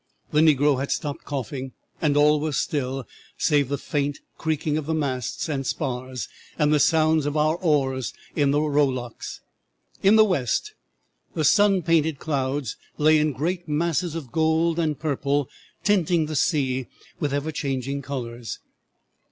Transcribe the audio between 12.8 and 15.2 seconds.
lay in great masses of gold and